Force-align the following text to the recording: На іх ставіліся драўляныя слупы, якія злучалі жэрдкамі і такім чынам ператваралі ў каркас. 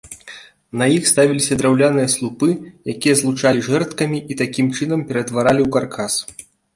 На 0.81 0.85
іх 0.93 1.03
ставіліся 1.09 1.57
драўляныя 1.61 2.07
слупы, 2.13 2.49
якія 2.93 3.15
злучалі 3.21 3.61
жэрдкамі 3.67 4.23
і 4.33 4.39
такім 4.41 4.73
чынам 4.79 5.05
ператваралі 5.13 5.61
ў 5.63 5.69
каркас. 5.77 6.13